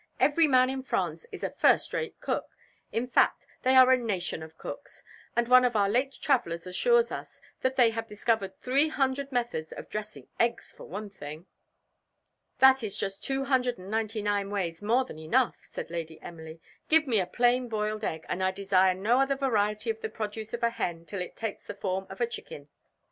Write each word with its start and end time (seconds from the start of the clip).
Every 0.19 0.47
man 0.47 0.71
in 0.71 0.81
France 0.81 1.27
is 1.31 1.43
a 1.43 1.51
first 1.51 1.93
rate 1.93 2.19
cook 2.19 2.47
in 2.91 3.05
fact, 3.05 3.45
they 3.61 3.75
are 3.75 3.91
a 3.91 3.97
nation 3.97 4.41
of 4.41 4.57
cooks; 4.57 5.03
and 5.35 5.47
one 5.47 5.63
of 5.63 5.75
our 5.75 5.87
late 5.87 6.13
travellers 6.19 6.65
assures 6.65 7.11
us 7.11 7.39
that 7.61 7.75
they 7.75 7.91
have 7.91 8.07
discovered 8.07 8.57
three 8.57 8.87
hundred 8.87 9.31
methods 9.31 9.71
of 9.71 9.89
dressing 9.91 10.27
eggs, 10.39 10.71
for 10.75 10.85
one 10.87 11.11
thing." 11.11 11.45
"That 12.57 12.81
is 12.83 12.97
just 12.97 13.23
two 13.23 13.43
hundred 13.43 13.77
and 13.77 13.91
ninety 13.91 14.23
nine 14.23 14.49
ways 14.49 14.81
more 14.81 15.05
than 15.05 15.19
enough," 15.19 15.59
said 15.61 15.91
Lady 15.91 16.19
Emily 16.19 16.59
"give 16.89 17.05
me 17.05 17.19
a 17.19 17.27
plain 17.27 17.69
boiled 17.69 18.03
egg, 18.03 18.25
and 18.27 18.43
I 18.43 18.49
desire 18.49 18.95
no 18.95 19.21
other 19.21 19.35
variety 19.35 19.91
of 19.91 20.01
the 20.01 20.09
produce 20.09 20.51
of 20.51 20.63
a 20.63 20.71
hen 20.71 21.05
till 21.05 21.21
it 21.21 21.35
takes 21.35 21.67
the 21.67 21.75
form 21.75 22.07
of 22.09 22.19
a 22.19 22.25
chicken." 22.25 22.69